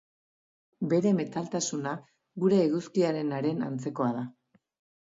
Bere 0.93 1.11
metaltasuna 1.17 1.93
gure 2.47 2.63
eguzkiarenaren 2.69 3.65
antzekoa 3.71 4.11
da. 4.19 4.27